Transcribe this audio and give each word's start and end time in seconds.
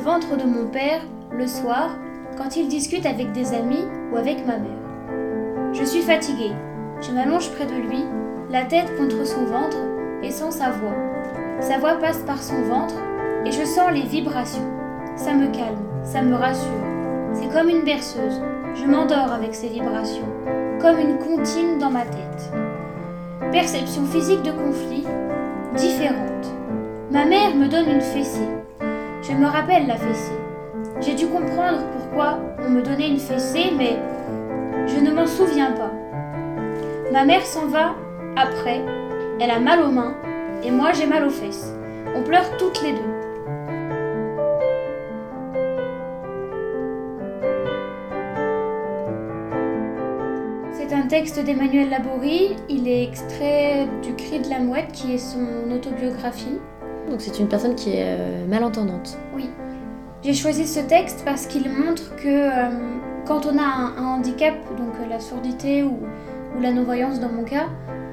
ventre 0.00 0.36
de 0.36 0.44
mon 0.44 0.66
père 0.66 1.02
le 1.30 1.46
soir 1.46 1.90
quand 2.36 2.56
il 2.56 2.68
discute 2.68 3.06
avec 3.06 3.32
des 3.32 3.52
amis 3.52 3.84
ou 4.12 4.16
avec 4.16 4.46
ma 4.46 4.56
mère. 4.56 5.72
Je 5.72 5.84
suis 5.84 6.02
fatiguée. 6.02 6.52
Je 7.00 7.12
m'allonge 7.12 7.50
près 7.52 7.66
de 7.66 7.74
lui, 7.74 8.04
la 8.50 8.64
tête 8.64 8.96
contre 8.96 9.26
son 9.26 9.44
ventre 9.44 9.76
et 10.22 10.30
sans 10.30 10.50
sa 10.50 10.70
voix. 10.70 10.94
Sa 11.60 11.78
voix 11.78 11.94
passe 11.94 12.18
par 12.18 12.42
son 12.42 12.62
ventre 12.62 12.94
et 13.44 13.52
je 13.52 13.64
sens 13.64 13.92
les 13.92 14.02
vibrations. 14.02 14.68
Ça 15.16 15.32
me 15.32 15.46
calme, 15.46 15.84
ça 16.02 16.22
me 16.22 16.34
rassure. 16.34 16.68
C'est 17.34 17.52
comme 17.52 17.68
une 17.68 17.84
berceuse. 17.84 18.40
Je 18.74 18.86
m'endors 18.86 19.32
avec 19.32 19.54
ces 19.54 19.68
vibrations, 19.68 20.28
comme 20.80 20.98
une 20.98 21.18
comptine 21.18 21.78
dans 21.78 21.90
ma 21.90 22.02
tête. 22.02 22.52
Perception 23.52 24.04
physique 24.04 24.42
de 24.42 24.52
conflit 24.52 25.04
différente. 25.76 26.46
Ma 27.10 27.24
mère 27.24 27.54
me 27.54 27.66
donne 27.66 27.90
une 27.90 28.00
fessée. 28.00 28.59
Je 29.22 29.32
me 29.32 29.46
rappelle 29.46 29.86
la 29.86 29.96
fessée. 29.96 30.32
J'ai 31.00 31.14
dû 31.14 31.26
comprendre 31.26 31.80
pourquoi 31.92 32.38
on 32.58 32.70
me 32.70 32.80
donnait 32.80 33.08
une 33.08 33.18
fessée, 33.18 33.70
mais 33.76 33.96
je 34.86 34.98
ne 34.98 35.10
m'en 35.12 35.26
souviens 35.26 35.72
pas. 35.72 35.92
Ma 37.12 37.24
mère 37.24 37.44
s'en 37.44 37.66
va 37.66 37.94
après. 38.36 38.80
Elle 39.38 39.50
a 39.50 39.60
mal 39.60 39.82
aux 39.82 39.90
mains 39.90 40.14
et 40.64 40.70
moi 40.70 40.92
j'ai 40.92 41.06
mal 41.06 41.24
aux 41.24 41.30
fesses. 41.30 41.74
On 42.16 42.22
pleure 42.22 42.56
toutes 42.56 42.82
les 42.82 42.92
deux. 42.92 42.98
C'est 50.72 50.94
un 50.94 51.06
texte 51.06 51.44
d'Emmanuel 51.44 51.90
Laborie. 51.90 52.56
Il 52.68 52.88
est 52.88 53.04
extrait 53.04 53.86
du 54.02 54.14
Cri 54.14 54.40
de 54.40 54.48
la 54.48 54.60
Mouette, 54.60 54.92
qui 54.92 55.14
est 55.14 55.18
son 55.18 55.70
autobiographie. 55.70 56.58
Donc 57.10 57.20
c'est 57.20 57.40
une 57.40 57.48
personne 57.48 57.74
qui 57.74 57.90
est 57.90 58.04
euh, 58.06 58.46
malentendante. 58.46 59.18
Oui. 59.34 59.50
J'ai 60.22 60.32
choisi 60.32 60.66
ce 60.66 60.78
texte 60.78 61.22
parce 61.24 61.46
qu'il 61.46 61.68
montre 61.68 62.14
que 62.14 62.28
euh, 62.28 62.70
quand 63.26 63.46
on 63.46 63.58
a 63.58 63.64
un, 63.64 64.06
handicap, 64.06 64.54
donc 64.76 64.94
euh, 65.00 65.08
la 65.08 65.18
surdité 65.18 65.82
ou, 65.82 65.98
ou 66.56 66.60
la 66.60 66.70
non-voyance 66.70 67.18
dans 67.18 67.28
mon 67.28 67.42
cas, 67.42 67.66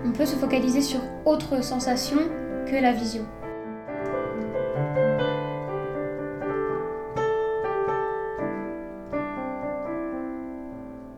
on 0.03 0.11
peut 0.11 0.25
se 0.25 0.35
focaliser 0.35 0.81
sur 0.81 0.99
autre 1.25 1.63
sensation 1.63 2.17
que 2.65 2.75
la 2.75 2.91
vision. 2.91 3.23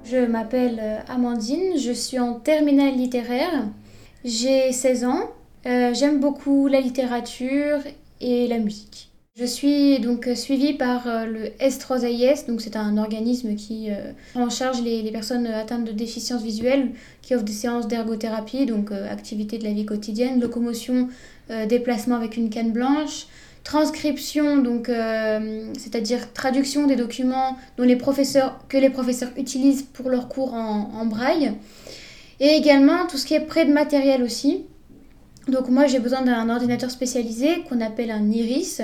Je 0.04 0.26
m'appelle 0.26 0.82
Amandine, 1.08 1.78
je 1.78 1.92
suis 1.92 2.20
en 2.20 2.34
terminale 2.34 2.96
littéraire, 2.96 3.68
j'ai 4.26 4.72
16 4.72 5.06
ans, 5.06 5.30
euh, 5.66 5.94
j'aime 5.94 6.20
beaucoup 6.20 6.68
la 6.68 6.82
littérature 6.82 7.80
et 8.22 8.48
la 8.48 8.60
musique. 8.60 9.10
Je 9.40 9.46
suis 9.46 10.00
donc 10.00 10.28
suivie 10.36 10.74
par 10.74 11.08
euh, 11.08 11.26
le 11.26 11.46
S3AIS, 11.66 12.46
donc 12.46 12.60
c'est 12.60 12.76
un 12.76 12.98
organisme 12.98 13.56
qui 13.56 13.90
euh, 13.90 14.12
prend 14.34 14.44
en 14.44 14.50
charge 14.50 14.82
les, 14.82 15.10
personnes 15.12 15.48
atteintes 15.48 15.86
de 15.86 15.94
déficience 15.94 16.44
visuelle, 16.44 16.90
qui 17.22 17.36
offre 17.36 17.46
des 17.46 17.54
séances 17.54 17.88
d'ergothérapie, 17.88 18.66
donc 18.66 18.92
euh, 18.92 19.10
activités 19.10 19.58
de 19.58 19.64
la 19.64 19.72
vie 19.72 19.86
quotidienne, 19.86 20.42
locomotion, 20.42 21.08
déplacement 21.68 22.16
avec 22.16 22.38
une 22.38 22.52
canne 22.52 22.72
blanche, 22.72 23.28
transcription, 23.64 24.58
donc 24.58 24.92
c'est-à-dire 25.80 26.32
traduction 26.34 26.86
des 26.86 26.96
documents 26.96 27.58
dont 27.78 27.86
les 27.86 27.96
professeurs, 27.96 28.60
que 28.70 28.78
les 28.78 28.92
professeurs 28.92 29.32
utilisent 29.36 29.82
pour 29.82 30.12
leurs 30.12 30.28
cours 30.28 30.54
en 30.54 31.06
braille, 31.08 31.54
et 32.40 32.50
également 32.50 33.08
tout 33.08 33.18
ce 33.18 33.26
qui 33.26 33.34
est 33.34 33.40
prêt 33.40 33.66
de 33.66 33.74
matériel 33.74 34.22
aussi. 34.22 34.66
Donc 35.48 35.70
moi 35.70 35.88
j'ai 35.88 36.00
besoin 36.00 36.22
d'un 36.22 36.50
ordinateur 36.50 36.92
spécialisé 36.92 37.64
qu'on 37.68 37.82
appelle 37.82 38.12
un 38.12 38.30
iris 38.30 38.82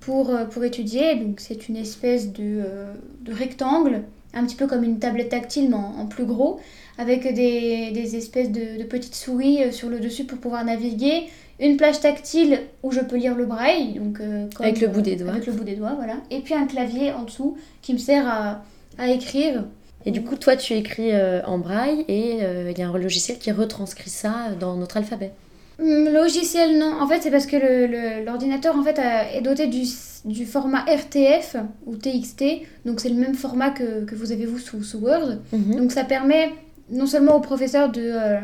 pour, 0.00 0.32
pour 0.50 0.64
étudier. 0.64 1.16
Donc 1.16 1.40
c'est 1.40 1.68
une 1.68 1.76
espèce 1.76 2.32
de, 2.32 2.62
euh, 2.64 2.92
de, 3.22 3.32
rectangle, 3.32 4.04
un 4.32 4.44
petit 4.44 4.56
peu 4.56 4.66
comme 4.66 4.84
une 4.84 4.98
tablette 4.98 5.30
tactile 5.30 5.68
mais 5.68 5.76
en, 5.76 6.00
en 6.00 6.06
plus 6.06 6.24
gros, 6.24 6.60
avec 6.96 7.22
des, 7.34 7.90
des 7.90 8.16
espèces 8.16 8.50
de, 8.50 8.78
de, 8.78 8.84
petites 8.84 9.14
souris 9.14 9.72
sur 9.72 9.88
le 9.88 10.00
dessus 10.00 10.24
pour 10.24 10.38
pouvoir 10.38 10.64
naviguer. 10.64 11.28
Une 11.60 11.76
plage 11.76 12.00
tactile 12.00 12.60
où 12.84 12.92
je 12.92 13.00
peux 13.00 13.16
lire 13.16 13.34
le 13.34 13.44
braille, 13.44 13.94
donc 13.94 14.20
euh, 14.20 14.46
comme, 14.54 14.64
avec 14.64 14.80
le 14.80 14.86
bout 14.86 15.00
des 15.00 15.16
doigts. 15.16 15.32
Avec 15.32 15.46
le 15.46 15.52
bout 15.52 15.64
des 15.64 15.74
doigts, 15.74 15.94
voilà. 15.96 16.14
Et 16.30 16.38
puis 16.38 16.54
un 16.54 16.66
clavier 16.66 17.12
en 17.12 17.24
dessous 17.24 17.56
qui 17.82 17.94
me 17.94 17.98
sert 17.98 18.28
à, 18.28 18.62
à 18.96 19.08
écrire. 19.10 19.64
Et 20.06 20.12
du 20.12 20.22
coup, 20.22 20.36
toi, 20.36 20.56
tu 20.56 20.74
écris 20.74 21.12
euh, 21.12 21.42
en 21.44 21.58
braille 21.58 22.04
et 22.06 22.38
euh, 22.42 22.70
il 22.70 22.78
y 22.78 22.82
a 22.82 22.88
un 22.88 22.96
logiciel 22.96 23.38
qui 23.38 23.50
retranscrit 23.50 24.10
ça 24.10 24.50
dans 24.58 24.76
notre 24.76 24.96
alphabet. 24.96 25.32
Logiciel, 25.78 26.78
non. 26.78 27.00
En 27.00 27.06
fait, 27.06 27.20
c'est 27.22 27.30
parce 27.30 27.46
que 27.46 28.24
l'ordinateur 28.24 28.76
en 28.76 28.82
fait, 28.82 28.98
est 29.32 29.40
doté 29.42 29.68
du, 29.68 29.84
du, 30.24 30.44
format 30.44 30.84
RTF 30.86 31.56
ou 31.86 31.96
TXT. 31.96 32.44
Donc, 32.84 33.00
c'est 33.00 33.08
le 33.10 33.14
même 33.14 33.34
format 33.34 33.70
que, 33.70 34.04
que, 34.04 34.14
vous 34.16 34.32
avez 34.32 34.44
vous 34.46 34.58
sous, 34.58 34.82
sous 34.82 34.98
Word. 34.98 35.38
Mm 35.52 35.58
-hmm. 35.58 35.76
Donc, 35.78 35.92
ça 35.92 36.04
permet 36.04 36.50
non 36.90 37.06
seulement 37.06 37.36
au 37.36 37.40
professeur 37.40 37.90
de, 37.90 38.00
euh, 38.04 38.40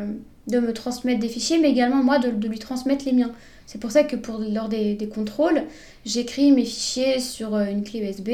de 0.47 0.59
me 0.59 0.71
transmettre 0.71 1.19
des 1.19 1.27
fichiers, 1.29 1.59
mais 1.59 1.71
également 1.71 2.03
moi 2.03 2.19
de, 2.19 2.29
de 2.31 2.47
lui 2.47 2.59
transmettre 2.59 3.05
les 3.05 3.13
miens. 3.13 3.31
C'est 3.65 3.81
pour 3.81 3.91
ça 3.91 4.03
que 4.03 4.15
pour, 4.15 4.39
lors 4.39 4.69
des, 4.69 4.93
des 4.93 5.07
contrôles, 5.07 5.63
j'écris 6.05 6.51
mes 6.51 6.65
fichiers 6.65 7.19
sur 7.19 7.57
une 7.57 7.83
clé 7.83 7.99
USB. 7.99 8.29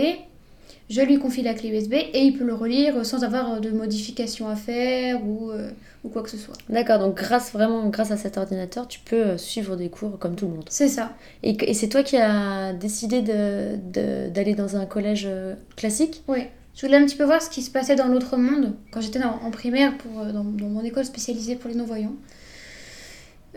Je 0.91 0.99
lui 0.99 1.19
confie 1.19 1.41
la 1.41 1.53
clé 1.53 1.69
USB 1.69 1.93
et 1.93 2.19
il 2.19 2.37
peut 2.37 2.43
le 2.43 2.53
relire 2.53 3.05
sans 3.05 3.23
avoir 3.23 3.61
de 3.61 3.71
modifications 3.71 4.49
à 4.49 4.57
faire 4.57 5.25
ou, 5.25 5.49
euh, 5.49 5.69
ou 6.03 6.09
quoi 6.09 6.21
que 6.21 6.29
ce 6.29 6.35
soit. 6.35 6.53
D'accord, 6.67 6.99
donc 6.99 7.15
grâce 7.15 7.53
vraiment 7.53 7.87
grâce 7.87 8.11
à 8.11 8.17
cet 8.17 8.37
ordinateur, 8.37 8.89
tu 8.89 8.99
peux 8.99 9.37
suivre 9.37 9.77
des 9.77 9.87
cours 9.87 10.19
comme 10.19 10.35
tout 10.35 10.47
le 10.47 10.51
monde. 10.51 10.65
C'est 10.69 10.89
ça. 10.89 11.13
Et, 11.43 11.55
et 11.69 11.73
c'est 11.73 11.87
toi 11.87 12.03
qui 12.03 12.17
as 12.17 12.73
décidé 12.73 13.21
d'aller 13.21 14.53
dans 14.53 14.75
un 14.75 14.85
collège 14.85 15.29
classique? 15.77 16.23
Oui. 16.27 16.39
Je 16.75 16.85
voulais 16.85 16.97
un 16.97 17.05
petit 17.05 17.15
peu 17.15 17.23
voir 17.23 17.41
ce 17.41 17.49
qui 17.49 17.61
se 17.61 17.71
passait 17.71 17.95
dans 17.95 18.09
l'autre 18.09 18.35
monde 18.35 18.73
quand 18.91 18.99
j'étais 18.99 19.23
en, 19.23 19.39
en, 19.45 19.49
primaire 19.51 19.97
pour, 19.97 20.25
dans, 20.25 20.43
dans, 20.43 20.67
mon 20.67 20.83
école 20.83 21.05
spécialisée 21.05 21.55
pour 21.55 21.69
les 21.69 21.77
non-voyants. 21.77 22.15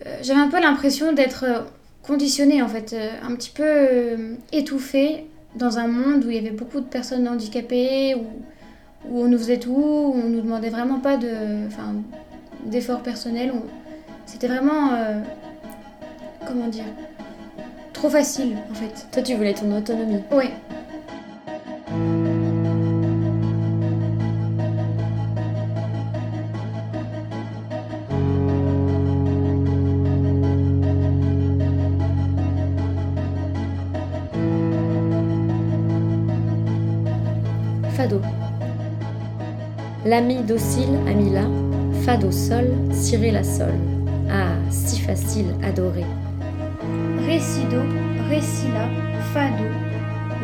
Euh, 0.06 0.19
J'avais 0.23 0.41
un 0.41 0.49
peu 0.49 0.61
l'impression 0.61 1.12
d'être 1.12 1.44
conditionnée 2.05 2.62
en 2.62 2.69
fait, 2.69 2.94
un 3.23 3.34
petit 3.34 3.50
peu 3.50 3.65
euh, 3.65 4.34
étouffée 4.53 5.25
dans 5.55 5.79
un 5.79 5.87
monde 5.87 6.25
où 6.25 6.31
il 6.31 6.37
y 6.37 6.39
avait 6.39 6.51
beaucoup 6.51 6.81
de 6.81 6.87
personnes 6.87 7.29
handicapées, 7.29 8.15
où, 8.15 8.27
où 9.09 9.23
on 9.23 9.29
nous 9.29 9.39
faisait 9.39 9.59
tout, 9.59 9.73
où 9.73 10.15
on 10.15 10.29
nous 10.29 10.41
demandait 10.41 10.71
vraiment 10.71 11.01
pas 11.01 11.17
de, 11.17 11.67
enfin, 11.67 11.95
d'efforts 12.65 13.03
personnels. 13.03 13.53
C'était 14.27 14.49
vraiment, 14.49 14.93
euh, 14.95 15.21
comment 16.47 16.69
dire, 16.69 16.85
trop 17.93 18.09
facile 18.09 18.57
en 18.71 18.75
fait. 18.75 19.07
Toi, 19.13 19.23
tu 19.23 19.35
voulais 19.35 19.55
ton 19.55 19.75
autonomie. 19.77 20.21
Oui. 20.33 20.47
Fado. 37.94 38.21
L'ami 40.05 40.43
docile 40.43 40.99
a 41.06 41.15
mis 41.15 41.31
là, 41.31 41.47
Fado 42.05 42.32
sol, 42.32 42.66
ciré 42.93 43.31
la 43.31 43.44
sol. 43.44 43.72
Ah, 44.28 44.56
si 44.69 45.00
facile 45.00 45.55
adorer. 45.62 46.05
Ré 47.25 47.38
si 47.38 47.62
do, 47.71 47.82
ré 48.28 48.41
si 48.41 48.66
la, 48.75 48.88
Fado. 49.32 49.65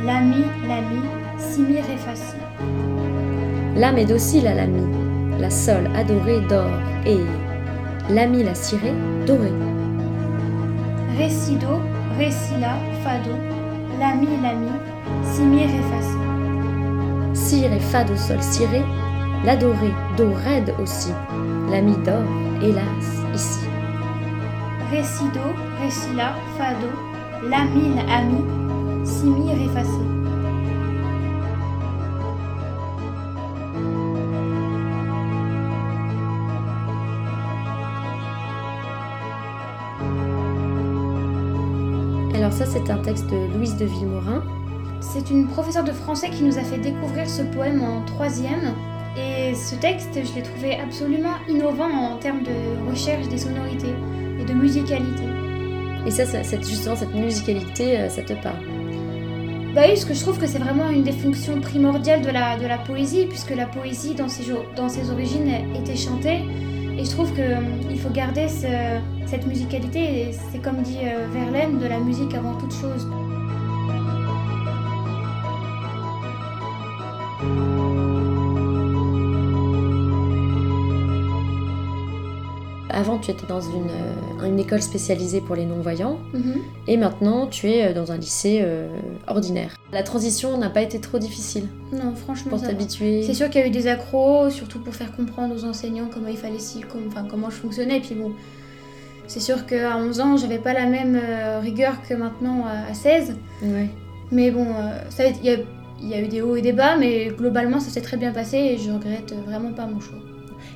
L'ami, 0.07 0.45
l'ami, 0.69 1.03
si 1.39 1.63
mi 1.63 1.75
ré 1.75 1.97
fa 1.97 2.15
si. 2.15 2.37
L'âme 3.77 3.99
est 3.99 4.07
docile 4.07 4.47
à 4.47 4.55
l'ami, 4.55 4.87
la 5.41 5.51
sol 5.51 5.91
adorée 5.97 6.41
dort 6.49 6.71
et 7.05 7.19
l'ami 8.11 8.45
la 8.45 8.55
ciré 8.55 8.93
doré. 9.27 9.51
Ré 11.19 11.29
si 11.29 11.57
do, 11.57 11.81
ré 12.17 12.31
si 12.31 12.61
la, 12.61 12.77
Fado. 13.03 13.35
L'ami, 13.99 14.29
l'ami, 14.41 14.71
si 15.25 15.43
mi 15.43 15.63
ré 15.63 15.81
fa 15.91 16.30
si. 17.35 17.61
Si 17.61 17.67
ré 17.67 17.79
fado 17.79 18.17
sol 18.17 18.43
ciré, 18.43 18.83
l'adoré 19.45 19.93
do 20.17 20.33
raide 20.45 20.75
aussi, 20.81 21.13
l'ami 21.71 21.97
dort, 22.05 22.25
hélas, 22.63 23.25
ici. 23.35 23.67
Ré 24.91 25.03
si 25.03 25.25
do, 25.25 25.41
ré 25.81 25.91
si 25.91 26.15
la, 26.15 26.35
fado, 26.57 26.89
l'ami 27.49 27.95
l'ami, 27.97 28.45
si 29.05 29.27
mi 29.27 29.53
ré 29.53 29.69
fa 29.75 29.85
si. 29.85 29.91
Alors 42.35 42.53
ça 42.53 42.65
c'est 42.65 42.91
un 42.91 42.99
texte 42.99 43.27
de 43.31 43.55
Louise 43.55 43.77
de 43.77 43.85
Villemorin. 43.85 44.43
C'est 45.01 45.31
une 45.31 45.49
professeure 45.49 45.85
de 45.85 45.93
français 45.93 46.31
qui 46.31 46.43
nous 46.43 46.59
a 46.59 46.63
fait 46.63 46.79
découvrir 46.79 47.29
ce 47.29 47.43
poème 47.43 47.83
en 47.83 48.03
troisième. 48.05 48.75
Et 49.17 49.55
ce 49.55 49.75
texte, 49.75 50.11
je 50.15 50.35
l'ai 50.35 50.43
trouvé 50.43 50.79
absolument 50.79 51.35
innovant 51.49 51.91
en 51.91 52.17
termes 52.19 52.43
de 52.43 52.89
recherche 52.89 53.29
des 53.29 53.39
sonorités 53.39 53.95
et 54.39 54.45
de 54.45 54.53
musicalité. 54.53 55.25
Et 56.07 56.11
ça, 56.11 56.25
ça 56.25 56.43
cette, 56.45 56.69
justement, 56.69 56.97
cette 56.97 57.15
musicalité, 57.15 58.09
ça 58.09 58.23
te 58.23 58.35
parle? 58.35 58.61
Bah 59.75 59.83
oui, 59.85 59.91
parce 59.91 60.05
que 60.05 60.15
je 60.15 60.21
trouve 60.21 60.39
que 60.39 60.47
c'est 60.47 60.59
vraiment 60.59 60.91
une 60.91 61.03
des 61.03 61.13
fonctions 61.13 61.61
primordiales 61.61 62.23
de 62.23 62.31
la, 62.31 62.59
de 62.59 62.67
la 62.67 62.79
poésie, 62.79 63.27
puisque 63.27 63.55
la 63.55 63.67
poésie, 63.67 64.15
dans 64.15 64.29
ses, 64.29 64.53
dans 64.77 64.89
ses 64.89 65.11
origines, 65.11 65.51
était 65.75 65.97
chantée. 65.97 66.41
Et 66.99 67.05
je 67.05 67.11
trouve 67.11 67.33
qu'il 67.33 67.99
faut 67.99 68.11
garder 68.11 68.47
cette 68.49 69.47
musicalité. 69.47 70.31
C'est 70.53 70.61
comme 70.61 70.83
dit 70.83 70.99
euh, 71.05 71.27
Verlaine, 71.33 71.79
de 71.79 71.87
la 71.87 71.99
musique 71.99 72.35
avant 72.35 72.55
toute 72.55 72.73
chose. 72.75 73.09
Avant, 83.01 83.17
tu 83.19 83.31
étais 83.31 83.47
dans 83.47 83.63
une, 83.63 83.89
euh, 83.89 84.45
une 84.47 84.59
école 84.59 84.83
spécialisée 84.83 85.41
pour 85.41 85.57
les 85.57 85.65
non-voyants 85.65 86.19
Mhm. 86.35 86.57
et 86.87 86.99
maintenant, 86.99 87.47
tu 87.47 87.67
es 87.71 87.87
euh, 87.89 87.95
dans 87.95 88.13
un 88.13 88.19
lycée 88.19 88.61
euh, 88.63 88.89
ordinaire. 89.27 89.75
La 89.91 90.03
transition 90.03 90.59
n'a 90.59 90.69
pas 90.69 90.83
été 90.83 91.01
trop 91.01 91.19
difficile 91.19 91.65
Non, 91.95 92.15
franchement, 92.15 92.51
pour 92.51 92.61
t'habituer. 92.61 93.23
C'est 93.23 93.33
sûr 93.33 93.49
qu'il 93.49 93.63
y 93.63 93.65
a 93.65 93.67
eu 93.69 93.71
des 93.71 93.87
accros, 93.87 94.51
surtout 94.51 94.81
pour 94.81 94.95
faire 94.95 95.17
comprendre 95.17 95.55
aux 95.55 95.65
enseignants 95.65 96.11
comment 96.13 96.29
il 96.29 96.37
fallait 96.37 96.59
si, 96.59 96.81
comme- 96.83 97.07
enfin, 97.09 97.25
comment 97.31 97.49
je 97.49 97.57
fonctionnais. 97.57 97.97
Et 97.97 98.01
puis 98.01 98.15
bon, 98.15 98.33
c'est 99.27 99.41
sûr 99.41 99.65
qu'à 99.65 99.97
11 99.97 100.21
ans, 100.21 100.37
j'avais 100.37 100.59
pas 100.59 100.75
la 100.75 100.85
même 100.85 101.19
rigueur 101.63 102.03
que 102.07 102.13
maintenant 102.13 102.67
à, 102.67 102.91
à 102.91 102.95
16. 102.95 103.35
Ouais. 103.63 103.89
Mais 104.31 104.51
bon, 104.51 104.67
ça, 105.09 105.25
il 105.27 105.43
y 105.43 105.49
a, 105.51 105.57
y 106.03 106.13
a 106.15 106.21
eu 106.21 106.29
des 106.29 106.43
hauts 106.43 106.55
et 106.57 106.61
des 106.63 106.73
bas, 106.75 106.97
mais 106.99 107.29
globalement, 107.29 107.81
ça 107.81 107.89
s'est 107.89 108.03
très 108.03 108.19
bien 108.19 108.33
passé 108.33 108.59
et 108.59 108.77
je 108.79 108.91
regrette 108.93 109.33
vraiment 109.47 109.73
pas 109.73 109.87
mon 109.87 110.01
choix. 110.01 110.19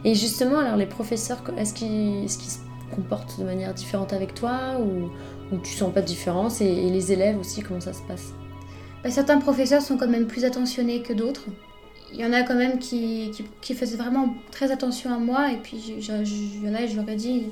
Et 0.05 0.15
justement, 0.15 0.59
alors 0.59 0.77
les 0.77 0.87
professeurs, 0.87 1.43
est-ce 1.57 1.73
qu'ils 1.75 2.25
est 2.25 2.29
se 2.29 2.59
comportent 2.95 3.39
de 3.41 3.45
manière 3.45 3.73
différente 3.75 4.13
avec 4.13 4.35
toi 4.35 4.79
ou, 4.81 5.11
ou 5.55 5.59
tu 5.59 5.73
sens 5.73 5.93
pas 5.93 6.03
de 6.03 6.07
différence 6.07 6.61
et, 6.61 6.67
et 6.67 6.91
les 6.91 7.11
élèves 7.13 7.39
aussi, 7.39 7.63
comment 7.63 7.81
ça 7.81 7.93
se 7.93 8.03
passe? 8.03 8.33
Bah, 9.03 9.11
certains 9.11 9.39
professeurs 9.39 9.83
sont 9.83 9.97
quand 9.97 10.09
même 10.09 10.27
plus 10.27 10.45
attentionnés 10.45 11.03
que 11.03 11.13
d'autres. 11.13 11.47
Il 12.13 12.21
y 12.21 12.25
en 12.25 12.33
a 12.33 12.43
quand 12.43 12.55
même 12.55 12.79
qui, 12.79 13.31
qui, 13.35 13.45
qui 13.61 13.75
faisaient 13.75 13.97
vraiment 13.97 14.35
très 14.53 14.71
attention 14.71 15.13
à 15.13 15.19
moi, 15.19 15.51
et 15.53 15.57
puis 15.57 15.79
il 15.99 16.05
y 16.07 16.11
en 16.69 16.75
a, 16.75 16.87
je 16.87 16.97
leur 16.97 17.09
ai 17.09 17.17
dit, 17.17 17.45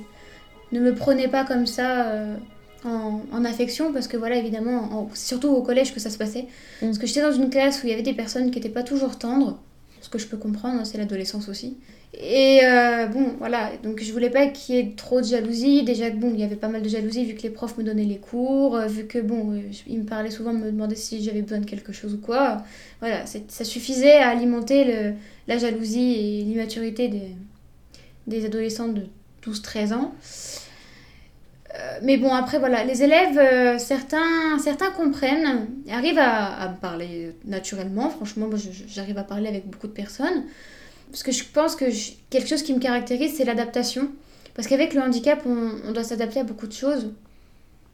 ne 0.71 0.81
me 0.81 0.95
prenez 0.95 1.27
pas 1.29 1.45
comme 1.45 1.67
ça 1.67 2.07
euh, 2.11 2.37
en, 2.85 3.23
en 3.33 3.45
affection, 3.45 3.93
parce 3.93 4.07
que 4.09 4.17
voilà, 4.17 4.37
évidemment, 4.37 4.79
en- 4.93 5.09
surtout 5.15 5.49
au 5.49 5.63
collège 5.63 5.93
que 5.93 6.01
ça 6.01 6.11
se 6.11 6.19
passait. 6.19 6.43
Mm. 6.81 6.87
Parce 6.87 6.99
que 6.99 7.07
j'étais 7.07 7.23
dans 7.23 7.33
une 7.33 7.51
classe 7.51 7.83
où 7.83 7.87
il 7.87 7.91
y 7.91 7.93
avait 7.93 8.03
des 8.03 8.15
personnes 8.15 8.51
qui 8.51 8.59
n'étaient 8.59 8.69
pas 8.73 8.85
toujours 8.85 9.19
tendres, 9.19 9.59
ce 10.03 10.11
que 10.11 10.19
je 10.19 10.27
peux 10.27 10.37
comprendre, 10.37 10.81
hein, 10.81 10.85
c'est 10.85 10.99
l'adolescence 10.99 11.49
aussi. 11.49 11.79
Et 12.15 12.61
euh, 12.65 13.07
bon, 13.07 13.37
voilà, 13.39 13.73
donc 13.83 14.03
je 14.03 14.13
voulais 14.13 14.29
pas 14.29 14.47
qu'il 14.49 14.75
y 14.75 14.79
ait 14.79 14.93
trop 14.97 15.23
de 15.23 15.27
jalousie. 15.27 15.83
Déjà 15.83 16.11
bon, 16.11 16.33
il 16.35 16.41
y 16.41 16.45
avait 16.45 16.57
pas 16.57 16.69
mal 16.69 16.83
de 16.83 16.89
jalousie 16.89 17.25
vu 17.25 17.35
que 17.35 17.43
les 17.43 17.51
profs 17.51 17.79
me 17.79 17.85
donnaient 17.85 18.05
les 18.05 18.19
cours, 18.19 18.77
euh, 18.77 18.87
vu 18.87 19.07
que 19.07 19.19
bon, 19.19 19.53
euh, 19.55 19.61
ils 19.87 20.01
me 20.01 20.05
parlaient 20.05 20.31
souvent, 20.31 20.53
me 20.53 20.67
demandaient 20.71 20.95
si 20.97 21.23
j'avais 21.25 21.41
besoin 21.41 21.61
de 21.61 21.65
quelque 21.67 21.93
chose 21.95 22.13
ou 22.15 22.19
quoi. 22.19 22.63
Voilà, 23.01 23.25
ça 23.27 23.65
suffisait 23.65 24.19
à 24.19 24.29
alimenter 24.29 24.85
le- 24.85 25.15
la 25.49 25.57
jalousie 25.59 26.13
et 26.41 26.43
l'immaturité 26.45 27.09
des, 27.09 27.31
des 28.27 28.45
adolescents 28.45 28.89
de 28.89 29.03
12-13 29.43 29.93
ans. 29.95 30.15
Euh, 31.83 31.99
mais 32.03 32.17
bon, 32.17 32.33
après, 32.33 32.59
voilà, 32.59 32.85
les 32.85 33.03
élèves, 33.03 33.39
euh, 33.39 33.79
certains, 33.79 34.59
certains 34.59 34.91
comprennent, 34.91 35.67
arrivent 35.91 36.19
à, 36.19 36.69
me 36.69 36.77
parler 36.77 37.35
naturellement. 37.45 38.11
Franchement, 38.11 38.47
moi, 38.47 38.59
j'arrive 38.87 39.19
à 39.19 39.25
parler 39.25 39.49
avec 39.49 39.69
beaucoup 39.69 39.89
de 39.89 39.93
personnes. 39.93 40.45
Parce 41.11 41.23
que 41.23 41.33
je 41.33 41.45
pense 41.45 41.77
que 41.77 41.87
quelque 42.31 42.49
chose 42.49 42.63
qui 42.63 42.73
me 42.73 42.79
caractérise, 42.79 43.35
c'est 43.37 43.45
l'adaptation. 43.45 44.11
Parce 44.55 44.69
qu'avec 44.69 44.95
le 44.95 45.01
handicap, 45.01 45.43
on, 45.47 45.73
on 45.87 45.93
doit 45.93 46.05
s'adapter 46.05 46.41
à 46.41 46.45
beaucoup 46.45 46.67
de 46.67 46.73
choses. 46.73 47.11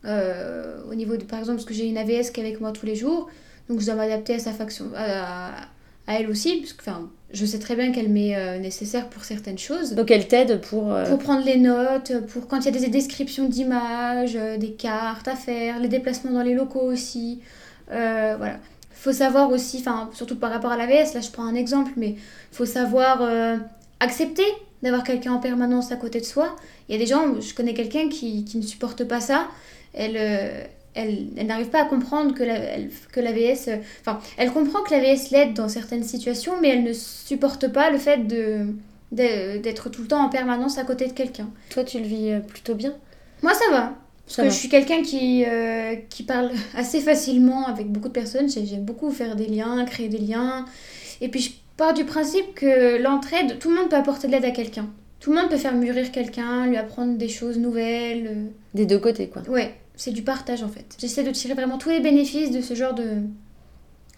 Euh, 0.04 0.82
au 0.90 0.94
niveau 0.94 1.16
de, 1.16 1.24
par 1.24 1.38
exemple, 1.40 1.56
parce 1.56 1.66
que 1.66 1.74
j'ai 1.74 1.86
une 1.86 1.98
AVS 1.98 2.30
qui 2.30 2.40
est 2.40 2.44
avec 2.44 2.60
moi 2.60 2.72
tous 2.72 2.86
les 2.86 2.94
jours, 2.94 3.28
donc 3.68 3.80
je 3.80 3.86
dois 3.86 3.94
m'adapter 3.96 4.34
à 4.34 4.38
sa 4.38 4.52
faction, 4.52 4.90
à, 4.94 5.62
à 6.06 6.20
elle 6.20 6.30
aussi, 6.30 6.58
parce 6.58 6.72
que 6.72 6.82
enfin, 6.82 7.10
je 7.32 7.44
sais 7.44 7.58
très 7.58 7.76
bien 7.76 7.92
qu'elle 7.92 8.08
m'est 8.08 8.36
euh, 8.36 8.58
nécessaire 8.58 9.08
pour 9.08 9.24
certaines 9.24 9.58
choses. 9.58 9.94
Donc 9.94 10.10
elle 10.10 10.26
t'aide 10.28 10.60
pour... 10.62 10.92
euh, 10.92 11.04
Pour 11.04 11.18
prendre 11.18 11.44
les 11.44 11.58
notes, 11.58 12.12
pour 12.28 12.46
quand 12.48 12.60
il 12.60 12.64
y 12.74 12.76
a 12.76 12.80
des 12.80 12.88
descriptions 12.88 13.48
d'images, 13.48 14.36
euh, 14.36 14.56
des 14.56 14.72
cartes 14.72 15.28
à 15.28 15.36
faire, 15.36 15.78
les 15.78 15.88
déplacements 15.88 16.32
dans 16.32 16.42
les 16.42 16.54
locaux 16.54 16.80
aussi. 16.82 17.40
Voilà. 17.90 18.58
faut 18.92 19.12
savoir 19.12 19.50
aussi, 19.50 19.78
enfin, 19.80 20.10
surtout 20.12 20.36
par 20.36 20.50
rapport 20.50 20.72
à 20.72 20.76
l'AVS, 20.76 21.14
là 21.14 21.20
je 21.20 21.30
prends 21.30 21.46
un 21.46 21.54
exemple, 21.54 21.92
mais 21.96 22.16
faut 22.52 22.66
savoir 22.66 23.22
accepter 24.00 24.44
d'avoir 24.82 25.02
quelqu'un 25.04 25.32
en 25.32 25.38
permanence 25.38 25.90
à 25.90 25.96
côté 25.96 26.20
de 26.20 26.24
soi. 26.26 26.54
Il 26.88 26.92
y 26.92 26.96
a 26.96 26.98
des 26.98 27.06
gens, 27.06 27.40
je 27.40 27.54
connais 27.54 27.72
quelqu'un 27.74 28.08
qui, 28.10 28.44
qui 28.44 28.58
ne 28.58 28.62
supporte 28.62 29.04
pas 29.04 29.20
ça. 29.20 29.48
Elle, 29.94 30.16
elle, 30.98 31.26
elle 31.36 31.46
n'arrive 31.46 31.68
pas 31.68 31.82
à 31.82 31.84
comprendre 31.86 32.34
que 32.34 32.42
la- 32.42 32.54
elle- 32.58 32.90
que 33.12 33.20
l'AVS. 33.20 33.70
Enfin, 34.00 34.18
elle 34.36 34.50
comprend 34.52 34.82
que 34.82 34.90
l'AVS 34.92 35.30
l'aide 35.30 35.54
dans 35.54 35.68
certaines 35.68 36.04
situations, 36.04 36.54
mais 36.60 36.68
elle 36.68 36.82
ne 36.84 36.92
supporte 36.92 37.68
pas 37.72 37.90
le 37.90 37.98
fait 37.98 38.26
de 38.26 38.66
de- 39.10 39.56
d'être 39.58 39.88
tout 39.88 40.02
le 40.02 40.08
temps 40.08 40.22
en 40.22 40.28
permanence 40.28 40.76
à 40.76 40.84
côté 40.84 41.06
de 41.06 41.12
quelqu'un. 41.12 41.48
Toi, 41.70 41.82
tu 41.82 41.98
le 41.98 42.04
vis 42.04 42.30
euh, 42.30 42.40
plutôt 42.40 42.74
bien? 42.74 42.92
Moi, 43.42 43.54
ça 43.54 43.64
va. 43.70 43.94
Parce 44.26 44.36
Ça 44.36 44.42
que 44.42 44.48
va. 44.48 44.52
je 44.52 44.58
suis 44.58 44.68
quelqu'un 44.68 45.00
qui, 45.02 45.44
euh, 45.46 45.94
qui 46.10 46.24
parle 46.24 46.50
assez 46.76 47.00
facilement 47.00 47.66
avec 47.66 47.86
beaucoup 47.90 48.08
de 48.08 48.12
personnes. 48.12 48.50
J'ai- 48.50 48.66
J'aime 48.66 48.84
beaucoup 48.84 49.10
faire 49.10 49.34
des 49.34 49.46
liens, 49.46 49.82
créer 49.86 50.08
des 50.10 50.18
liens. 50.18 50.66
Et 51.22 51.28
puis, 51.28 51.40
je 51.40 51.50
pars 51.78 51.94
du 51.94 52.04
principe 52.04 52.54
que 52.54 53.00
l'entraide, 53.00 53.58
tout 53.58 53.70
le 53.70 53.76
monde 53.76 53.88
peut 53.88 53.96
apporter 53.96 54.26
de 54.26 54.32
l'aide 54.32 54.44
à 54.44 54.50
quelqu'un. 54.50 54.86
Tout 55.20 55.30
le 55.32 55.40
monde 55.40 55.48
peut 55.48 55.56
faire 55.56 55.74
mûrir 55.74 56.12
quelqu'un, 56.12 56.66
lui 56.66 56.76
apprendre 56.76 57.16
des 57.16 57.28
choses 57.30 57.56
nouvelles. 57.58 58.26
euh. 58.26 58.44
Des 58.74 58.84
deux 58.84 58.98
côtés, 58.98 59.28
quoi. 59.28 59.40
Ouais, 59.48 59.72
c'est 59.98 60.12
du 60.12 60.22
partage 60.22 60.62
en 60.62 60.68
fait. 60.68 60.96
J'essaie 60.98 61.24
de 61.24 61.30
tirer 61.32 61.52
vraiment 61.52 61.76
tous 61.76 61.90
les 61.90 62.00
bénéfices 62.00 62.50
de 62.50 62.62
ce 62.62 62.74
genre 62.74 62.94
de, 62.94 63.18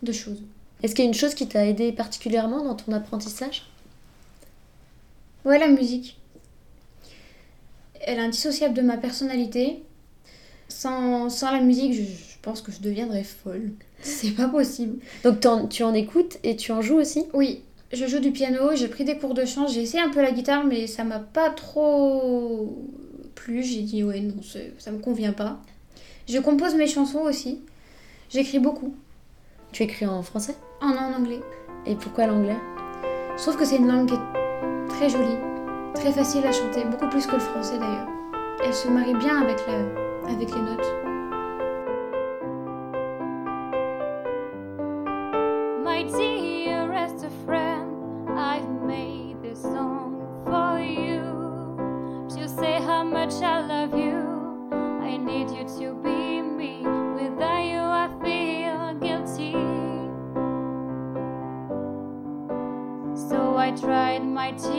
de 0.02 0.12
choses. 0.12 0.40
Est-ce 0.82 0.94
qu'il 0.94 1.04
y 1.04 1.08
a 1.08 1.10
une 1.10 1.14
chose 1.16 1.34
qui 1.34 1.48
t'a 1.48 1.66
aidé 1.66 1.90
particulièrement 1.90 2.62
dans 2.62 2.76
ton 2.76 2.92
apprentissage? 2.92 3.66
Ouais, 5.44 5.58
la 5.58 5.68
musique. 5.68 6.18
Elle 8.02 8.18
est 8.18 8.22
indissociable 8.22 8.74
de 8.74 8.82
ma 8.82 8.96
personnalité. 8.96 9.82
Sans, 10.68 11.28
sans 11.30 11.50
la 11.50 11.60
musique, 11.60 11.94
je, 11.94 12.02
je 12.02 12.36
pense 12.42 12.62
que 12.62 12.70
je 12.72 12.80
deviendrais 12.80 13.24
folle. 13.24 13.72
C'est 14.02 14.30
pas 14.30 14.48
possible. 14.48 14.98
Donc 15.24 15.40
tu 15.70 15.82
en 15.82 15.94
écoutes 15.94 16.38
et 16.44 16.56
tu 16.56 16.72
en 16.72 16.82
joues 16.82 16.98
aussi? 16.98 17.24
Oui, 17.34 17.62
je 17.92 18.06
joue 18.06 18.20
du 18.20 18.30
piano, 18.30 18.74
j'ai 18.76 18.88
pris 18.88 19.04
des 19.04 19.18
cours 19.18 19.34
de 19.34 19.44
chant, 19.44 19.66
j'ai 19.66 19.82
essayé 19.82 20.02
un 20.02 20.10
peu 20.10 20.22
la 20.22 20.30
guitare, 20.30 20.64
mais 20.64 20.86
ça 20.86 21.04
m'a 21.04 21.18
pas 21.18 21.50
trop 21.50 22.78
plu. 23.42 23.62
J'ai 23.62 23.82
dit, 23.82 24.04
ouais, 24.04 24.20
non, 24.20 24.34
ça 24.78 24.90
me 24.90 24.98
convient 24.98 25.32
pas. 25.32 25.58
Je 26.28 26.38
compose 26.38 26.74
mes 26.74 26.86
chansons 26.86 27.20
aussi. 27.20 27.60
J'écris 28.28 28.58
beaucoup. 28.58 28.94
Tu 29.72 29.82
écris 29.82 30.06
en 30.06 30.22
français? 30.22 30.54
En, 30.80 30.90
en 30.90 31.14
anglais. 31.14 31.40
Et 31.86 31.94
pourquoi 31.94 32.26
l'anglais? 32.26 32.56
Je 33.36 33.42
trouve 33.42 33.56
que 33.56 33.64
c'est 33.64 33.76
une 33.76 33.88
langue 33.88 34.08
qui 34.08 34.14
est 34.14 34.88
très 34.88 35.08
jolie, 35.08 35.38
très 35.94 36.12
facile 36.12 36.44
à 36.44 36.52
chanter, 36.52 36.84
beaucoup 36.84 37.08
plus 37.08 37.26
que 37.26 37.34
le 37.34 37.40
français 37.40 37.78
d'ailleurs. 37.78 38.08
Elle 38.64 38.74
se 38.74 38.88
marie 38.88 39.14
bien 39.14 39.40
avec, 39.40 39.58
la, 39.66 40.30
avec 40.30 40.54
les 40.54 40.60
notes. 40.60 41.09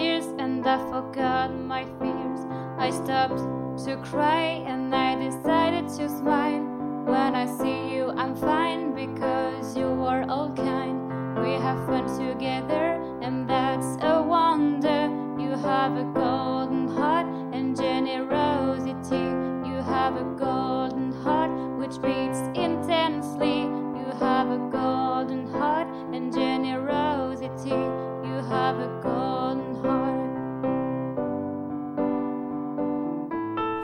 Tears 0.02 0.26
and 0.40 0.66
I 0.66 0.78
forgot 0.90 1.54
my 1.54 1.84
fears. 2.00 2.42
I 2.78 2.90
stopped 2.90 3.42
to 3.86 3.98
cry 4.10 4.64
and 4.72 4.94
I 4.96 5.10
decided 5.16 5.88
to 5.98 6.10
smile. 6.10 6.64
When 7.06 7.36
I 7.36 7.46
see 7.46 7.94
you, 7.94 8.10
I'm 8.22 8.36
fine 8.36 8.96
because 8.96 9.78
you 9.78 9.90
are 10.12 10.24
all 10.28 10.52
kind. 10.56 10.98
We 11.44 11.54
have 11.66 11.80
fun 11.86 12.06
together, 12.18 12.86
and 13.22 13.48
that's 13.50 13.92
a 14.02 14.22
wonder. 14.22 15.02
You 15.44 15.52
have 15.72 15.94
a 15.98 16.08
golden 16.14 16.88
heart 16.98 17.28
and 17.54 17.76
generosity. 17.76 19.26
You 19.70 19.78
have 19.96 20.16
a 20.16 20.28
golden 20.48 21.12
heart 21.24 21.52
which 21.80 22.02
beats 22.02 22.42
intensely. 22.68 23.58
You 24.02 24.10
have 24.20 24.48
a 24.50 24.62
golden 24.80 25.48
heart 25.58 25.88
and 26.16 26.34
generosity. 26.34 27.82
You 28.30 28.38
have 28.56 28.78
a 28.80 29.11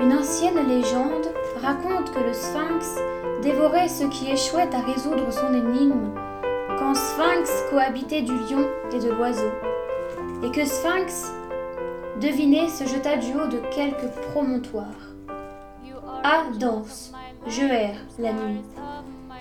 Une 0.08 0.14
ancienne 0.14 0.66
légende 0.70 1.28
raconte 1.62 2.14
que 2.14 2.20
le 2.20 2.32
sphinx 2.32 2.96
dévorait 3.44 3.90
ce 3.90 4.06
qui 4.06 4.32
échouait 4.32 4.74
à 4.74 4.80
résoudre 4.80 5.30
son 5.34 5.54
énigme 5.54 6.14
quand 6.80 6.96
sphinx 6.96 7.52
cohabitait 7.70 8.22
du 8.22 8.32
lion 8.32 8.66
et 8.94 9.00
de 9.00 9.10
l'oiseau, 9.10 9.52
et 10.46 10.52
que 10.52 10.64
sphinx, 10.64 11.34
deviné, 12.22 12.70
se 12.70 12.86
jeta 12.86 13.18
du 13.18 13.34
haut 13.34 13.48
de 13.48 13.58
are 14.78 14.86
Ah, 16.24 16.44
a 16.54 16.58
danse, 16.58 17.12
je 17.46 17.64
erre 17.64 18.00
la 18.18 18.32
nuit. 18.32 18.62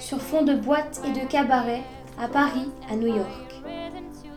sur 0.01 0.21
fond 0.21 0.43
de 0.43 0.55
boîtes 0.55 1.01
et 1.07 1.13
de 1.13 1.29
cabarets, 1.29 1.85
à 2.21 2.27
Paris, 2.27 2.69
à 2.91 2.97
New 2.97 3.15
York. 3.15 3.63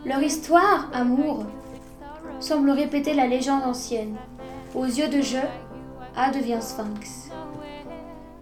Leur 0.04 0.22
histoire, 0.22 0.90
amour, 0.94 1.44
semble 2.38 2.70
répéter 2.70 3.14
la 3.14 3.26
légende 3.26 3.64
ancienne. 3.64 4.14
Aux 4.76 4.84
yeux 4.84 5.08
de 5.08 5.22
jeu, 5.22 5.42
A 6.16 6.30
devient 6.30 6.60
sphinx. 6.60 7.30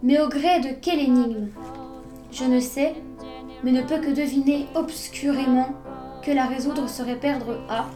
Mais 0.03 0.21
au 0.21 0.29
gré 0.29 0.61
de 0.61 0.69
quelle 0.81 1.01
énigme 1.01 1.49
Je 2.33 2.45
ne 2.45 2.61
sais, 2.61 2.95
mais 3.63 3.73
ne 3.73 3.83
peux 3.83 3.99
que 3.99 4.11
deviner 4.11 4.67
obscurément 4.75 5.69
que 6.23 6.31
la 6.31 6.47
résoudre 6.47 6.89
serait 6.89 7.17
perdre 7.17 7.61
A, 7.69 7.87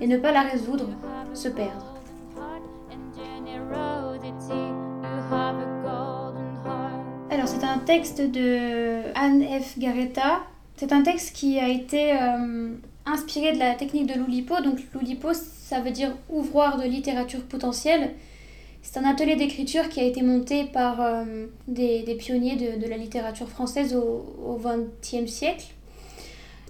et 0.00 0.06
ne 0.06 0.16
pas 0.16 0.32
la 0.32 0.42
résoudre, 0.42 0.88
se 1.34 1.48
perdre. 1.48 1.94
Alors 7.30 7.46
c'est 7.46 7.64
un 7.64 7.78
texte 7.78 8.20
de 8.20 9.00
Anne 9.14 9.44
F. 9.60 9.78
Garetta. 9.78 10.40
C'est 10.76 10.92
un 10.92 11.02
texte 11.02 11.34
qui 11.36 11.58
a 11.58 11.68
été 11.68 12.12
euh, 12.12 12.74
inspiré 13.04 13.52
de 13.52 13.58
la 13.58 13.74
technique 13.74 14.06
de 14.06 14.18
l'Oulipo. 14.18 14.60
Donc 14.62 14.78
l'Oulipo, 14.94 15.32
ça 15.34 15.80
veut 15.80 15.90
dire 15.90 16.12
ouvroir 16.30 16.78
de 16.78 16.84
littérature 16.84 17.44
potentielle. 17.44 18.14
C'est 18.82 18.98
un 18.98 19.04
atelier 19.04 19.36
d'écriture 19.36 19.88
qui 19.88 20.00
a 20.00 20.04
été 20.04 20.22
monté 20.22 20.64
par 20.64 21.00
euh, 21.00 21.46
des, 21.66 22.02
des, 22.02 22.14
pionniers 22.14 22.56
de, 22.56 22.82
de, 22.82 22.88
la 22.88 22.96
littérature 22.96 23.48
française 23.48 23.94
au 23.94 24.58
XXe 24.62 25.30
siècle. 25.30 25.66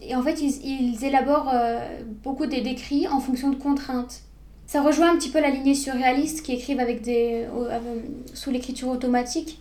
Et 0.02 0.14
en 0.14 0.22
fait, 0.22 0.40
ils, 0.40 0.64
ils 0.64 1.04
élaborent 1.04 1.50
euh, 1.52 1.78
beaucoup 2.22 2.46
d'écrits 2.46 3.08
en 3.08 3.20
fonction 3.20 3.50
de 3.50 3.56
contraintes. 3.56 4.22
Ça 4.66 4.82
rejoint 4.82 5.12
un 5.12 5.16
petit 5.16 5.30
peu 5.30 5.40
la 5.40 5.50
lignée 5.50 5.74
surréaliste 5.74 6.42
qui 6.42 6.52
écrivent 6.52 6.80
avec 6.80 7.02
des, 7.02 7.46
euh, 7.56 7.78
sous 8.34 8.50
l'écriture 8.50 8.88
automatique. 8.88 9.60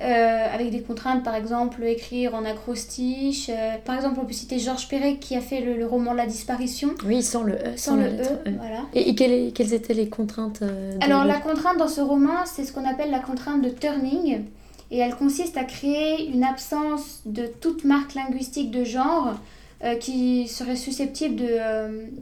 Euh, 0.00 0.54
avec 0.54 0.70
des 0.70 0.80
contraintes, 0.80 1.24
par 1.24 1.34
exemple, 1.34 1.82
écrire 1.82 2.34
en 2.36 2.44
acrostiche. 2.44 3.48
Euh, 3.48 3.76
par 3.84 3.96
exemple, 3.96 4.20
on 4.22 4.24
peut 4.24 4.32
citer 4.32 4.60
Georges 4.60 4.86
Perec 4.88 5.18
qui 5.18 5.34
a 5.34 5.40
fait 5.40 5.60
le, 5.60 5.76
le, 5.76 5.86
roman 5.86 6.12
La 6.12 6.26
disparition. 6.26 6.90
Oui, 7.04 7.20
sans 7.20 7.42
le 7.42 7.54
E, 7.54 7.76
sans, 7.76 7.92
sans 7.92 7.96
le 7.96 8.04
lettre 8.04 8.34
E. 8.46 8.50
Voilà. 8.56 8.82
Et, 8.94 9.10
et 9.10 9.14
quelles, 9.16 9.52
quelles, 9.52 9.74
étaient 9.74 9.94
les 9.94 10.08
contraintes 10.08 10.60
euh, 10.62 10.96
Alors, 11.00 11.24
la 11.24 11.40
contrainte 11.40 11.78
dans 11.78 11.88
ce 11.88 12.00
roman, 12.00 12.46
c'est 12.46 12.64
ce 12.64 12.72
qu'on 12.72 12.88
appelle 12.88 13.10
la 13.10 13.18
contrainte 13.18 13.60
de 13.60 13.70
Turning. 13.70 14.44
Et 14.92 14.98
elle 14.98 15.16
consiste 15.16 15.56
à 15.56 15.64
créer 15.64 16.28
une 16.28 16.44
absence 16.44 17.20
de 17.26 17.46
toute 17.60 17.84
marque 17.84 18.14
linguistique 18.14 18.70
de 18.70 18.84
genre 18.84 19.34
euh, 19.82 19.96
qui 19.96 20.46
serait 20.46 20.76
susceptible 20.76 21.42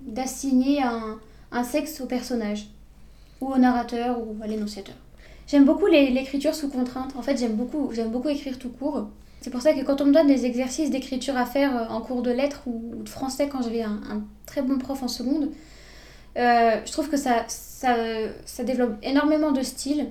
d'assigner 0.07 0.83
un, 0.83 1.19
un 1.53 1.63
sexe 1.63 2.01
au 2.01 2.07
personnage, 2.07 2.69
ou 3.43 3.53
au 3.53 3.59
narrateur, 3.59 4.19
ou 4.19 4.43
à 4.43 4.47
l'énonciateur. 4.47 4.95
J'aime 5.47 5.65
beaucoup 5.65 5.87
l'écriture 5.87 6.55
sous 6.55 6.69
contrainte. 6.69 7.15
En 7.17 7.23
fait, 7.23 7.37
j'aime 7.39 7.55
beaucoup, 7.55 7.91
j'aime 7.93 8.11
beaucoup 8.11 8.29
écrire 8.29 8.59
tout 8.59 8.71
court. 8.71 9.09
C'est 9.41 9.51
pour 9.51 9.63
ça 9.63 9.73
que 9.75 9.85
quand 9.85 10.01
on 10.01 10.07
me 10.07 10.13
donne 10.13 10.27
des 10.27 10.45
exercices 10.45 10.91
d'écriture 10.91 11.37
à 11.37 11.47
faire 11.47 11.77
euh, 11.77 11.87
en 11.89 12.01
cours 12.01 12.23
de 12.23 12.31
lettres 12.33 12.63
ou 12.67 13.03
de 13.03 13.09
français 13.09 13.49
quand 13.49 13.63
j'avais 13.63 13.83
un, 13.83 14.01
un 14.11 14.25
très 14.45 14.63
bon 14.63 14.79
prof 14.79 15.03
en 15.05 15.09
seconde, 15.09 15.51
euh, 16.37 16.71
je 16.85 16.91
trouve 16.91 17.09
que 17.09 17.17
ça, 17.17 17.45
ça, 17.47 17.95
ça 18.45 18.65
développe 18.65 18.97
énormément 19.03 19.53
de 19.53 19.63
style. 19.63 20.09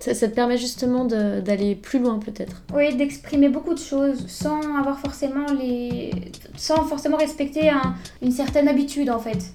Ça, 0.00 0.14
ça 0.14 0.26
te 0.26 0.34
permet 0.34 0.56
justement 0.56 1.04
d'aller 1.04 1.76
plus 1.76 1.98
loin 2.00 2.18
peut-être. 2.18 2.62
Oui, 2.74 2.96
d'exprimer 2.96 3.48
beaucoup 3.48 3.74
de 3.74 3.78
choses 3.78 4.26
sans 4.26 4.60
avoir 4.76 4.98
forcément 4.98 5.46
les, 5.52 6.10
sans 6.56 6.82
forcément 6.84 7.18
respecter 7.18 7.68
un, 7.68 7.94
une 8.22 8.32
certaine 8.32 8.68
habitude 8.68 9.10
en 9.10 9.18
fait. 9.20 9.52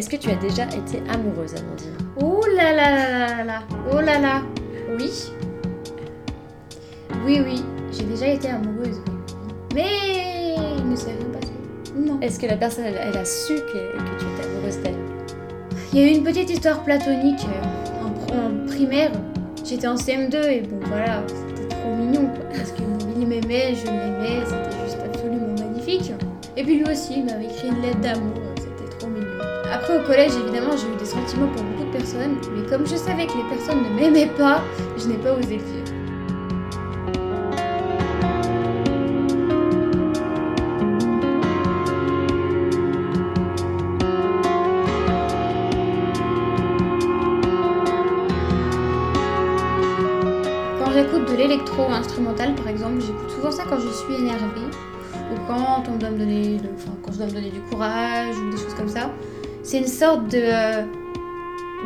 Est-ce 0.00 0.08
que 0.08 0.16
tu 0.16 0.30
as 0.30 0.36
déjà 0.36 0.64
été 0.64 1.02
amoureuse, 1.10 1.54
Amandine 1.56 1.92
Oh 2.22 2.40
là 2.56 2.72
là 2.72 2.90
là 2.90 3.08
là 3.10 3.36
là 3.36 3.44
là 3.44 3.62
Oh 3.92 4.00
là 4.00 4.18
là 4.18 4.42
Oui. 4.98 5.10
Oui, 7.26 7.42
oui, 7.44 7.62
j'ai 7.92 8.04
déjà 8.04 8.28
été 8.28 8.48
amoureuse. 8.48 9.02
Mais 9.74 10.54
il 10.78 10.88
ne 10.88 10.96
s'est 10.96 11.10
rien 11.10 11.38
passé. 11.38 11.52
Non. 11.94 12.18
Est-ce 12.22 12.40
que 12.40 12.46
la 12.46 12.56
personne, 12.56 12.84
elle, 12.86 12.98
elle 12.98 13.14
a 13.18 13.26
su 13.26 13.56
que, 13.56 13.60
que 13.60 14.18
tu 14.18 14.24
étais 14.24 14.48
amoureuse 14.48 14.78
d'elle 14.78 14.94
Il 15.92 16.00
y 16.00 16.02
a 16.02 16.06
eu 16.06 16.16
une 16.16 16.24
petite 16.24 16.48
histoire 16.48 16.82
platonique 16.82 17.44
euh, 17.44 18.02
en, 18.02 18.38
en 18.38 18.66
primaire. 18.68 19.10
J'étais 19.62 19.86
en 19.86 19.96
CM2 19.96 20.48
et 20.48 20.60
bon 20.62 20.80
voilà, 20.86 21.22
c'était 21.26 21.68
trop 21.74 21.94
mignon 21.94 22.24
quoi. 22.34 22.44
Parce 22.56 22.72
qu'il 22.72 23.26
m'aimait, 23.26 23.74
je 23.74 23.84
l'aimais, 23.84 24.46
c'était 24.46 24.82
juste 24.82 24.98
absolument 25.04 25.54
magnifique. 25.58 26.10
Et 26.56 26.62
puis 26.62 26.78
lui 26.78 26.90
aussi, 26.90 27.18
il 27.18 27.26
m'avait 27.26 27.44
écrit 27.44 27.68
une 27.68 27.82
lettre 27.82 28.00
d'amour. 28.00 28.39
Au 29.90 30.02
collège, 30.06 30.32
évidemment, 30.36 30.76
j'ai 30.76 30.86
eu 30.86 30.96
des 30.96 31.04
sentiments 31.04 31.48
pour 31.48 31.64
beaucoup 31.64 31.84
de 31.84 31.90
personnes, 31.90 32.36
mais 32.54 32.64
comme 32.68 32.86
je 32.86 32.94
savais 32.94 33.26
que 33.26 33.36
les 33.36 33.44
personnes 33.44 33.82
ne 33.82 33.90
m'aimaient 33.90 34.30
pas, 34.36 34.62
je 34.96 35.08
n'ai 35.08 35.16
pas 35.16 35.32
osé 35.32 35.58
le 35.58 35.62
dire. 35.62 35.84
Quand 50.78 50.92
j'écoute 50.92 51.30
de 51.30 51.36
l'électro-instrumental, 51.36 52.54
par 52.54 52.68
exemple, 52.68 53.00
j'écoute 53.00 53.30
souvent 53.30 53.50
ça 53.50 53.64
quand 53.68 53.78
je 53.80 53.88
suis 53.88 54.14
énervée, 54.14 54.70
ou 55.14 55.36
quand 55.46 55.82
on 55.92 55.96
doit 55.96 56.10
me 56.10 56.18
donner, 56.18 56.60
quand 57.04 57.12
je 57.12 57.18
dois 57.18 57.26
me 57.26 57.32
donner 57.32 57.50
du 57.50 57.60
courage, 57.60 58.36
ou 58.36 58.50
des 58.50 58.56
choses 58.56 58.74
comme 58.74 58.88
ça 58.88 59.10
c'est 59.62 59.78
une 59.78 59.86
sorte 59.86 60.28
de 60.28 60.40
euh, 60.42 60.82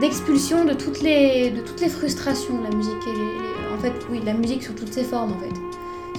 d'expulsion 0.00 0.64
de 0.64 0.74
toutes 0.74 1.00
les 1.02 1.50
de 1.50 1.60
toutes 1.60 1.80
les 1.80 1.88
frustrations 1.88 2.60
la 2.62 2.74
musique 2.76 3.06
et 3.06 3.12
les, 3.12 3.18
les, 3.18 3.74
en 3.74 3.78
fait 3.78 3.92
oui 4.10 4.20
la 4.24 4.34
musique 4.34 4.62
sous 4.62 4.72
toutes 4.72 4.92
ses 4.92 5.04
formes 5.04 5.32
en 5.32 5.38
fait. 5.38 5.54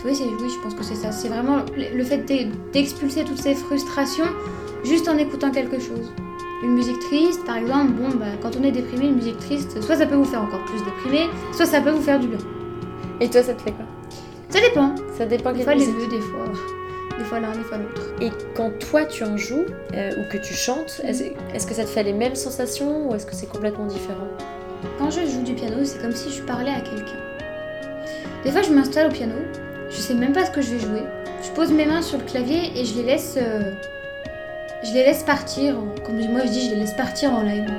Oui, 0.06 0.12
oui 0.40 0.50
je 0.56 0.62
pense 0.62 0.76
que 0.76 0.84
c'est 0.84 0.96
ça. 0.96 1.12
C'est 1.12 1.30
vraiment 1.30 1.66
le 1.78 2.04
fait 2.04 2.24
d'expulser 2.72 3.24
toutes 3.24 3.40
ces 3.40 3.56
frustrations 3.56 4.28
juste 4.84 5.08
en 5.08 5.18
écoutant 5.18 5.50
quelque 5.50 5.80
chose. 5.80 6.14
Une 6.64 6.74
musique 6.74 7.00
triste 7.00 7.44
par 7.44 7.58
exemple 7.58 7.92
bon 7.94 8.10
bah 8.10 8.26
quand 8.42 8.56
on 8.56 8.64
est 8.64 8.72
déprimé 8.72 9.08
une 9.08 9.16
musique 9.16 9.40
triste 9.40 9.82
soit 9.82 9.96
ça 9.96 10.06
peut 10.06 10.16
vous 10.16 10.26
faire 10.26 10.42
encore 10.44 10.64
plus 10.66 10.84
déprimer 10.84 11.28
soit 11.54 11.66
ça 11.66 11.82
peut 11.82 11.90
vous 11.90 12.04
faire 12.04 12.20
du 12.20 12.28
bien. 12.28 12.38
Et 13.20 13.30
toi 13.30 13.42
ça 13.42 13.54
te 13.54 13.62
fait 13.62 13.72
quoi? 13.72 13.86
Ça 14.50 14.62
dépend. 14.62 14.94
Ça 15.18 15.26
dépend 15.26 15.52
des 15.52 15.64
fois 15.64 15.74
les 15.74 15.88
deux 15.88 16.08
des 16.08 16.22
fois 16.22 16.46
des 17.18 17.24
fois 17.24 17.40
l'un, 17.40 17.52
des 17.52 17.64
fois 17.64 17.78
l'autre. 17.78 18.02
Et 18.22 18.32
quand 18.56 18.72
toi 18.80 19.06
tu 19.06 19.24
en 19.24 19.38
joues 19.38 19.66
euh, 19.94 20.12
ou 20.18 20.32
que 20.32 20.38
tu 20.38 20.54
chantes, 20.54 21.02
est-ce, 21.04 21.68
que 21.68 21.74
ça 21.74 21.84
te 21.84 21.90
fait 21.90 22.04
les 22.04 22.14
mêmes 22.14 22.36
sensations 22.36 23.10
ou 23.10 23.16
est-ce 23.16 23.26
que 23.26 23.36
c'est 23.36 23.50
complètement 23.50 23.86
différent? 23.86 24.28
Quand 25.00 25.10
je 25.10 25.26
joue 25.26 25.42
du 25.42 25.54
piano, 25.54 25.84
c'est 25.84 26.02
comme 26.02 26.14
si 26.14 26.32
je 26.32 26.42
parlais 26.44 26.72
à 26.72 26.82
quelqu'un. 26.82 27.20
Des 28.44 28.52
fois, 28.52 28.62
je 28.62 28.72
m'installe 28.72 29.08
au 29.08 29.12
piano, 29.12 29.36
je 29.90 29.96
sais 29.96 30.14
même 30.14 30.34
pas 30.34 30.46
ce 30.46 30.52
que 30.52 30.62
je 30.62 30.76
vais 30.76 30.80
jouer. 30.80 31.04
Je 31.42 31.50
pose 31.52 31.72
mes 31.72 31.86
mains 31.86 32.02
sur 32.02 32.18
le 32.18 32.24
clavier 32.24 32.80
et 32.80 32.86
je 32.86 32.96
les 32.96 33.04
laisse, 33.04 33.38
euh, 33.38 33.72
je 34.84 34.94
les 34.94 35.04
laisse 35.04 35.24
partir. 35.24 35.78
Comme 36.06 36.18
moi 36.32 36.42
je 36.46 36.52
dis, 36.52 36.66
je 36.70 36.76
les 36.76 36.82
laisse 36.82 36.94
partir 36.94 37.34
en 37.34 37.42
live. 37.42 37.70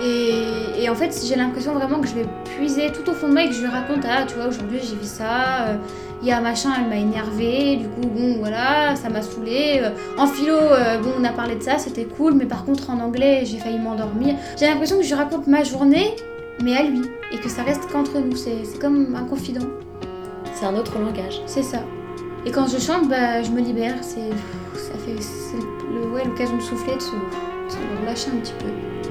Et, 0.00 0.82
et, 0.82 0.88
en 0.88 0.94
fait, 0.94 1.14
j'ai 1.26 1.36
l'impression 1.36 1.74
vraiment 1.74 2.00
que 2.00 2.08
je 2.08 2.14
vais 2.14 2.26
puiser 2.56 2.90
tout 2.92 3.08
au 3.10 3.12
fond 3.12 3.28
de 3.28 3.32
moi 3.32 3.42
et 3.42 3.48
que 3.48 3.54
je 3.54 3.60
lui 3.60 3.68
raconte 3.68 4.04
Ah, 4.08 4.24
tu 4.26 4.34
vois, 4.34 4.46
aujourd'hui 4.46 4.78
j'ai 4.80 4.96
vu 4.96 5.04
ça, 5.04 5.66
euh, 5.68 5.76
il 6.22 6.28
y 6.28 6.32
a 6.32 6.40
machin, 6.40 6.70
elle 6.78 6.88
m'a 6.88 6.96
énervé, 6.96 7.76
du 7.76 7.88
coup, 7.88 8.08
bon, 8.08 8.36
voilà, 8.38 8.96
ça 8.96 9.08
m'a 9.08 9.22
saoulé. 9.22 9.80
Euh, 9.82 9.90
en 10.18 10.26
philo, 10.26 10.56
euh, 10.56 10.98
bon, 10.98 11.10
on 11.20 11.24
a 11.24 11.30
parlé 11.30 11.56
de 11.56 11.62
ça, 11.62 11.78
c'était 11.78 12.04
cool, 12.04 12.34
mais 12.34 12.46
par 12.46 12.64
contre, 12.64 12.90
en 12.90 13.00
anglais, 13.00 13.42
j'ai 13.44 13.58
failli 13.58 13.78
m'endormir. 13.78 14.36
J'ai 14.58 14.66
l'impression 14.66 14.96
que 14.96 15.02
je 15.02 15.08
lui 15.08 15.14
raconte 15.14 15.46
ma 15.46 15.64
journée, 15.64 16.14
mais 16.62 16.76
à 16.76 16.84
lui, 16.84 17.02
et 17.32 17.38
que 17.38 17.48
ça 17.48 17.62
reste 17.62 17.90
qu'entre 17.90 18.18
nous, 18.18 18.36
c'est 18.36 18.78
comme 18.80 19.14
un 19.16 19.24
confident. 19.24 19.66
C'est 20.54 20.64
un 20.64 20.76
autre 20.76 20.98
langage. 20.98 21.42
C'est 21.46 21.62
ça. 21.62 21.78
Et 22.46 22.50
quand 22.50 22.66
je 22.66 22.78
chante, 22.78 23.08
bah, 23.08 23.42
je 23.42 23.50
me 23.50 23.60
libère, 23.60 23.94
c'est. 24.00 24.30
Ça 24.74 24.94
fait. 25.04 25.20
C'est 25.20 25.56
l'occasion 26.24 26.56
le, 26.56 26.58
ouais, 26.58 26.58
de 26.58 26.62
souffler, 26.62 26.94
de 26.94 27.00
se, 27.00 27.10
de 27.10 27.70
se 27.70 28.00
relâcher 28.00 28.30
un 28.32 28.38
petit 28.40 28.54
peu. 28.58 29.01